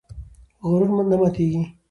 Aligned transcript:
غرور 0.69 0.99
نه 1.09 1.15
ماتېږي. 1.21 1.61